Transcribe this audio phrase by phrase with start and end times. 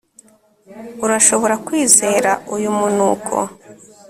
[1.05, 3.35] Urashobora kwizera uyu munuko